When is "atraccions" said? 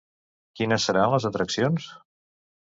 1.31-1.87